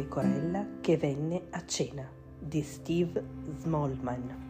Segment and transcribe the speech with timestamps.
[0.00, 3.22] pecorella che venne a cena di Steve
[3.58, 4.48] Smallman.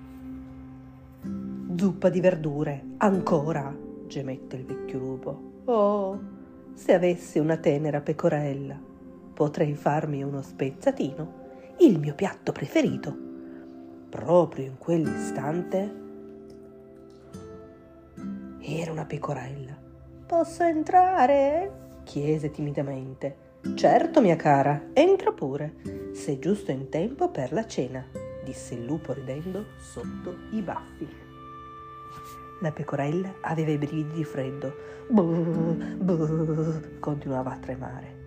[1.77, 3.77] Zuppa di verdure, ancora,
[4.07, 5.41] gemette il vecchio lupo.
[5.65, 6.21] Oh,
[6.75, 8.79] se avessi una tenera pecorella,
[9.35, 11.33] potrei farmi uno spezzatino,
[11.79, 13.13] il mio piatto preferito.
[14.09, 15.95] Proprio in quell'istante
[18.61, 19.77] era una pecorella.
[20.27, 21.89] Posso entrare?
[22.05, 23.50] chiese timidamente.
[23.75, 25.77] Certo, mia cara, entra pure.
[26.13, 28.05] Sei giusto in tempo per la cena,
[28.43, 31.09] disse il lupo ridendo sotto i baffi.
[32.61, 34.75] La pecorella aveva i brividi di freddo.
[35.09, 38.19] Buh, buh, continuava a tremare.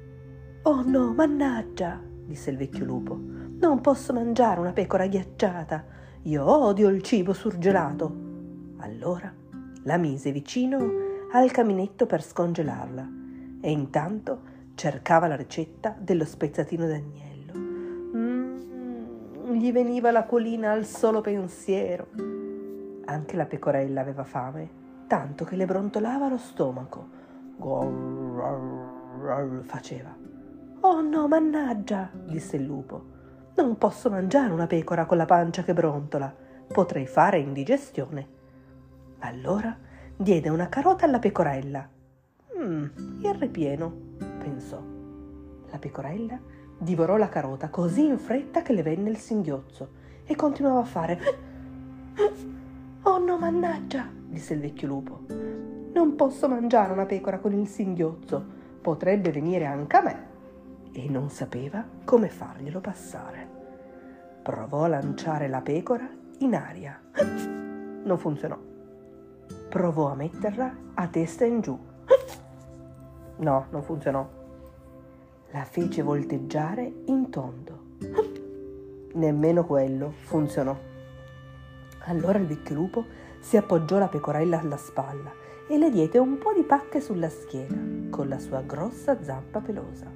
[0.64, 3.20] Oh no, mannaggia, disse il vecchio lupo.
[3.60, 5.86] Non posso mangiare una pecora ghiacciata.
[6.24, 8.16] Io odio il cibo surgelato.
[8.78, 9.34] Allora
[9.84, 10.80] la mise vicino
[11.32, 13.10] al caminetto per scongelarla
[13.62, 17.54] e intanto cercava la ricetta dello spezzatino d'agnello.
[18.18, 22.08] Mm, gli veniva la colina al solo pensiero.
[23.06, 24.70] Anche la pecorella aveva fame,
[25.08, 27.22] tanto che le brontolava lo stomaco.
[29.64, 30.16] Faceva.
[30.82, 33.12] Oh no, mannaggia, disse il lupo.
[33.56, 36.34] Non posso mangiare una pecora con la pancia che brontola.
[36.68, 38.28] Potrei fare indigestione.
[39.20, 39.78] Allora
[40.16, 41.88] diede una carota alla pecorella.
[42.58, 44.13] Mmm, il ripieno
[44.44, 44.82] pensò.
[45.72, 46.38] La pecorella
[46.78, 51.20] divorò la carota così in fretta che le venne il singhiozzo e continuava a fare
[53.04, 55.22] Oh no, mannaggia, disse il vecchio lupo.
[55.94, 58.44] Non posso mangiare una pecora con il singhiozzo,
[58.82, 60.32] potrebbe venire anche a me.
[60.92, 63.48] E non sapeva come farglielo passare.
[64.44, 66.08] Provò a lanciare la pecora
[66.40, 67.00] in aria.
[68.04, 68.58] Non funzionò.
[69.70, 71.92] Provò a metterla a testa in giù.
[73.38, 74.28] No, non funzionò.
[75.52, 77.80] La fece volteggiare in tondo.
[79.14, 80.76] Nemmeno quello funzionò.
[82.06, 83.06] Allora il vecchio lupo
[83.40, 85.32] si appoggiò la pecorella alla spalla
[85.68, 90.12] e le diede un po' di pacche sulla schiena con la sua grossa zampa pelosa.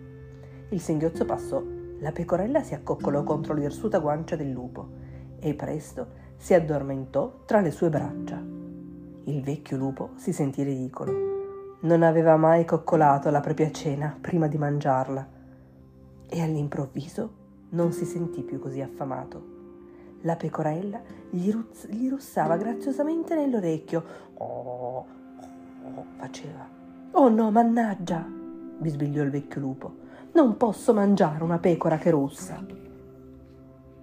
[0.70, 1.64] Il singhiozzo passò,
[2.00, 4.90] la pecorella si accoccolò contro l'irsuta guancia del lupo
[5.40, 8.44] e presto si addormentò tra le sue braccia.
[9.24, 11.37] Il vecchio lupo si sentì ridicolo
[11.88, 15.26] non aveva mai coccolato la propria cena prima di mangiarla
[16.28, 19.56] e all'improvviso non si sentì più così affamato.
[20.22, 21.00] La pecorella
[21.30, 24.04] gli, ruzz- gli russava graziosamente nell'orecchio.
[24.34, 25.06] Oh,
[25.84, 26.68] oh, faceva.
[27.12, 28.26] Oh no, mannaggia!
[28.78, 29.96] bisbigliò il vecchio lupo.
[30.34, 32.64] Non posso mangiare una pecora che russa.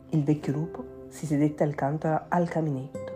[0.09, 3.13] Il vecchio lupo si sedette accanto al caminetto,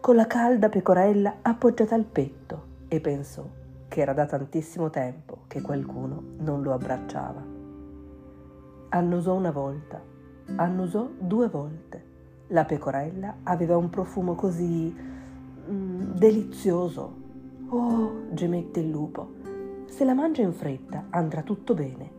[0.00, 3.58] con la calda pecorella appoggiata al petto, e pensò
[3.90, 7.44] che era da tantissimo tempo che qualcuno non lo abbracciava.
[8.90, 10.00] Annusò una volta,
[10.54, 12.04] annusò due volte.
[12.48, 17.18] La pecorella aveva un profumo così mm, delizioso.
[17.68, 19.32] Oh, gemette il lupo,
[19.88, 22.18] se la mangia in fretta andrà tutto bene.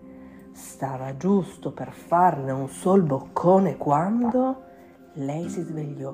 [0.51, 4.63] Stava giusto per farne un sol boccone quando
[5.13, 6.13] lei si svegliò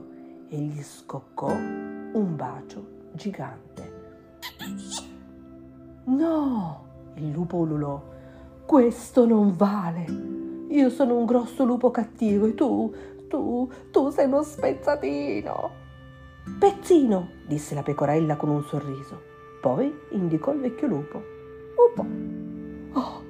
[0.49, 5.06] e gli scoccò un bacio gigante.
[6.07, 6.85] No,
[7.15, 8.01] il lupo ululò.
[8.65, 10.05] Questo non vale.
[10.69, 12.93] Io sono un grosso lupo cattivo e tu,
[13.27, 15.69] tu, tu sei uno spezzatino.
[16.59, 19.21] Pezzino, disse la pecorella con un sorriso.
[19.61, 21.21] Poi indicò il vecchio lupo.
[21.91, 22.05] Upo.
[22.93, 23.21] Oh,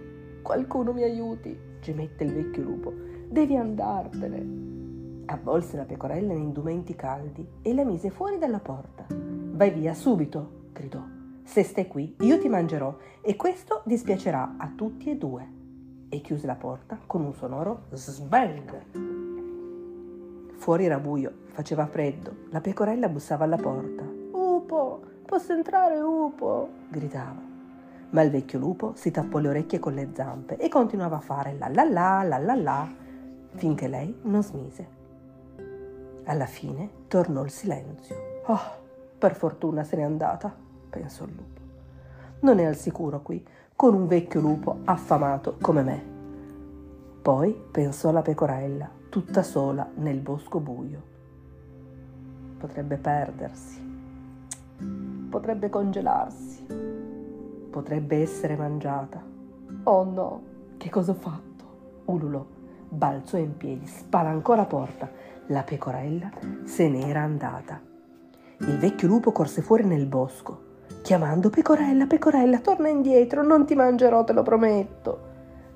[0.44, 2.94] qualcuno mi aiuti, gemette il vecchio lupo.
[3.28, 5.24] Devi andartene.
[5.26, 9.08] Avvolse la pecorella in indumenti caldi e la mise fuori dalla porta.
[9.09, 11.16] Vai via subito, gridò.
[11.47, 15.47] Se stai qui, io ti mangerò e questo dispiacerà a tutti e due.
[16.09, 18.84] E chiuse la porta con un sonoro sbang.
[20.58, 24.03] Fuori era buio, faceva freddo, la pecorella bussava alla porta.
[24.03, 26.68] Upo, posso entrare, Upo?
[26.90, 27.41] gridava.
[28.09, 31.55] Ma il vecchio lupo si tappò le orecchie con le zampe e continuava a fare
[31.58, 32.88] la la la la la la
[33.55, 34.88] finché lei non smise.
[36.26, 38.16] Alla fine tornò il silenzio.
[38.47, 38.59] Oh,
[39.17, 41.61] per fortuna se n'è andata pensò il lupo.
[42.39, 43.43] Non è al sicuro qui,
[43.75, 46.03] con un vecchio lupo affamato come me.
[47.22, 51.16] Poi pensò alla pecorella, tutta sola nel bosco buio.
[52.57, 53.79] Potrebbe perdersi,
[55.29, 56.66] potrebbe congelarsi,
[57.69, 59.22] potrebbe essere mangiata.
[59.84, 60.41] Oh no,
[60.78, 61.66] che cosa ho fatto?
[62.05, 62.45] Ululò,
[62.89, 65.09] balzò in piedi, spalancò la porta.
[65.47, 66.29] La pecorella
[66.66, 67.79] se n'era andata.
[68.59, 70.66] Il vecchio lupo corse fuori nel bosco
[71.08, 75.20] chiamando Pecorella, Pecorella, torna indietro, non ti mangerò, te lo prometto.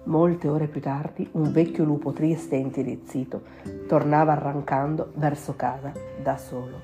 [0.03, 3.41] Molte ore più tardi, un vecchio lupo triste e intirizzito
[3.87, 6.81] tornava arrancando verso casa da solo.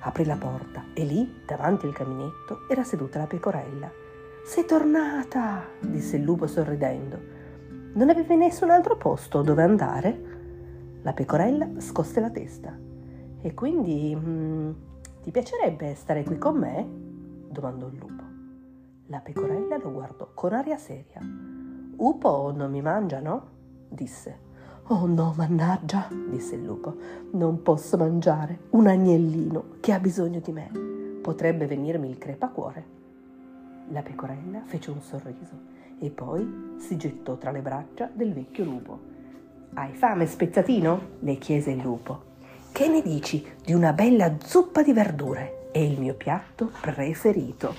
[0.00, 3.90] Aprì la porta e lì, davanti al caminetto, era seduta la pecorella.
[4.44, 7.18] Sei tornata, disse il lupo sorridendo.
[7.94, 10.20] Non avevi nessun altro posto dove andare?
[11.00, 12.78] La pecorella scosse la testa.
[13.40, 14.70] E quindi mm,
[15.22, 17.08] ti piacerebbe stare qui con me?
[17.50, 18.22] Domandò il lupo.
[19.06, 21.20] La pecorella lo guardò con aria seria.
[21.96, 23.58] Upo non mi mangia, no?
[23.88, 24.48] disse.
[24.84, 26.96] Oh no, mannaggia, disse il lupo,
[27.32, 30.70] non posso mangiare un agnellino che ha bisogno di me.
[31.20, 32.98] Potrebbe venirmi il crepacuore.
[33.88, 38.98] La pecorella fece un sorriso e poi si gettò tra le braccia del vecchio lupo.
[39.74, 41.00] Hai fame, spezzatino?
[41.20, 42.28] le chiese il lupo.
[42.72, 45.59] Che ne dici di una bella zuppa di verdure?
[45.72, 47.74] È il mio piatto preferito.